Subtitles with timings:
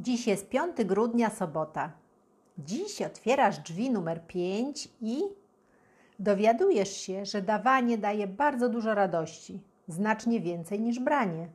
[0.00, 1.92] Dziś jest 5 grudnia, sobota.
[2.58, 5.22] Dziś otwierasz drzwi numer 5 i
[6.18, 11.48] dowiadujesz się, że dawanie daje bardzo dużo radości, znacznie więcej niż branie.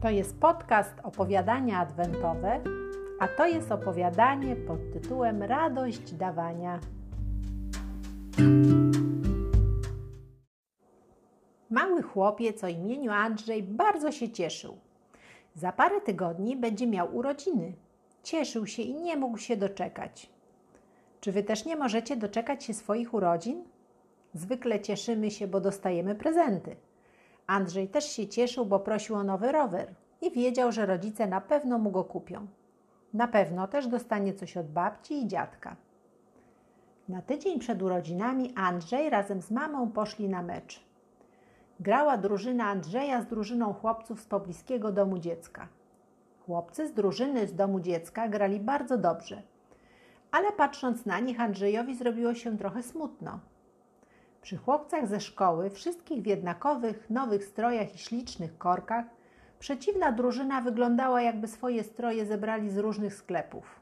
[0.00, 2.60] To jest podcast opowiadania adwentowe,
[3.20, 6.80] a to jest opowiadanie pod tytułem Radość dawania.
[12.14, 14.76] Chłopiec o imieniu Andrzej bardzo się cieszył.
[15.54, 17.72] Za parę tygodni będzie miał urodziny.
[18.22, 20.30] Cieszył się i nie mógł się doczekać.
[21.20, 23.64] Czy wy też nie możecie doczekać się swoich urodzin?
[24.34, 26.76] Zwykle cieszymy się, bo dostajemy prezenty.
[27.46, 31.78] Andrzej też się cieszył, bo prosił o nowy rower i wiedział, że rodzice na pewno
[31.78, 32.46] mu go kupią.
[33.14, 35.76] Na pewno też dostanie coś od babci i dziadka.
[37.08, 40.93] Na tydzień przed urodzinami Andrzej razem z mamą poszli na mecz.
[41.80, 45.68] Grała drużyna Andrzeja z drużyną chłopców z pobliskiego domu dziecka.
[46.46, 49.42] Chłopcy z drużyny z domu dziecka grali bardzo dobrze,
[50.30, 53.40] ale patrząc na nich Andrzejowi zrobiło się trochę smutno.
[54.42, 59.04] Przy chłopcach ze szkoły, wszystkich w jednakowych, nowych strojach i ślicznych korkach,
[59.58, 63.80] przeciwna drużyna wyglądała jakby swoje stroje zebrali z różnych sklepów.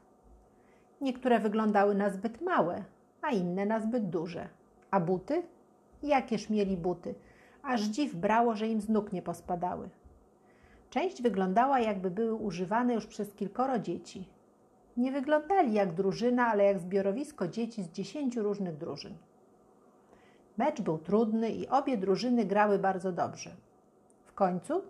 [1.01, 2.83] Niektóre wyglądały na zbyt małe,
[3.21, 4.47] a inne na zbyt duże.
[4.91, 5.43] A buty?
[6.03, 7.15] Jakież mieli buty?
[7.63, 9.89] Aż dziw brało, że im z nóg nie pospadały.
[10.89, 14.29] Część wyglądała, jakby były używane już przez kilkoro dzieci.
[14.97, 19.13] Nie wyglądali jak drużyna, ale jak zbiorowisko dzieci z dziesięciu różnych drużyn.
[20.57, 23.55] Mecz był trudny i obie drużyny grały bardzo dobrze.
[24.25, 24.81] W końcu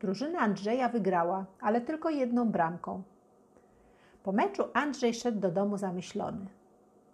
[0.00, 3.02] drużyna Andrzeja wygrała, ale tylko jedną bramką.
[4.22, 6.46] Po meczu Andrzej szedł do domu zamyślony.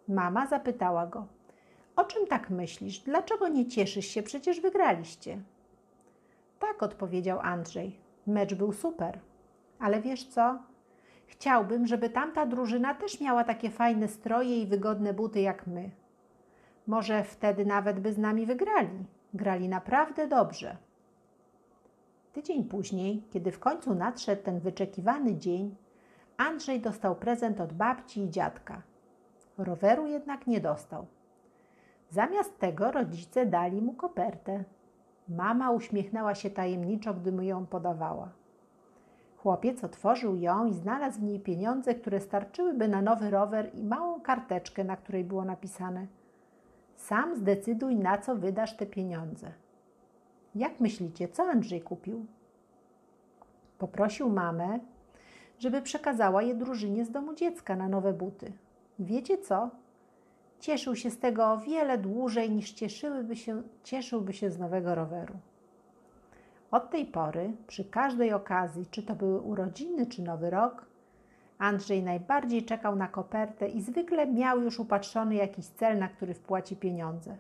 [0.09, 1.27] Mama zapytała go:
[1.97, 2.99] O czym tak myślisz?
[2.99, 4.23] Dlaczego nie cieszysz się?
[4.23, 5.43] Przecież wygraliście.
[6.59, 7.99] Tak, odpowiedział Andrzej.
[8.27, 9.19] Mecz był super.
[9.79, 10.59] Ale wiesz co?
[11.27, 15.91] Chciałbym, żeby tamta drużyna też miała takie fajne stroje i wygodne buty jak my.
[16.87, 19.05] Może wtedy nawet by z nami wygrali.
[19.35, 20.77] Grali naprawdę dobrze.
[22.33, 25.77] Tydzień później, kiedy w końcu nadszedł ten wyczekiwany dzień,
[26.37, 28.83] Andrzej dostał prezent od babci i dziadka.
[29.59, 31.07] Roweru jednak nie dostał.
[32.15, 34.65] Zamiast tego rodzice dali mu kopertę.
[35.29, 38.29] Mama uśmiechnęła się tajemniczo, gdy mu ją podawała.
[39.37, 44.21] Chłopiec otworzył ją i znalazł w niej pieniądze, które starczyłyby na nowy rower i małą
[44.21, 46.07] karteczkę, na której było napisane:
[46.97, 49.53] Sam zdecyduj, na co wydasz te pieniądze.
[50.55, 52.27] Jak myślicie, co Andrzej kupił?
[53.79, 54.79] Poprosił mamę,
[55.59, 58.53] żeby przekazała je drużynie z domu dziecka na nowe buty.
[58.99, 59.71] Wiecie co?
[60.65, 65.35] Cieszył się z tego o wiele dłużej niż się, cieszyłby się z nowego roweru.
[66.71, 70.87] Od tej pory, przy każdej okazji, czy to były urodziny, czy nowy rok,
[71.59, 76.77] Andrzej najbardziej czekał na kopertę i zwykle miał już upatrzony jakiś cel, na który wpłaci
[76.77, 77.37] pieniądze.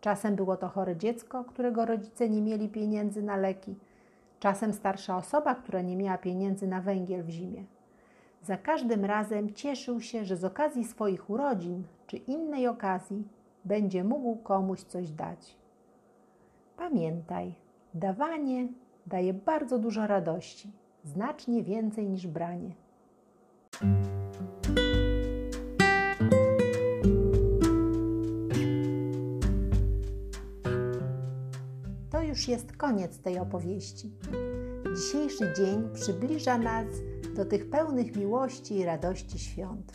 [0.00, 3.74] Czasem było to chore dziecko, którego rodzice nie mieli pieniędzy na leki,
[4.40, 7.64] czasem starsza osoba, która nie miała pieniędzy na węgiel w zimie.
[8.42, 13.28] Za każdym razem cieszył się, że z okazji swoich urodzin czy innej okazji
[13.64, 15.56] będzie mógł komuś coś dać.
[16.76, 17.54] Pamiętaj,
[17.94, 18.68] dawanie
[19.06, 20.72] daje bardzo dużo radości,
[21.04, 22.74] znacznie więcej niż branie.
[32.10, 34.10] To już jest koniec tej opowieści.
[34.96, 36.86] Dzisiejszy dzień przybliża nas
[37.34, 39.92] do tych pełnych miłości i radości świąt.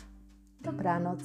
[0.60, 1.20] Dobranoc.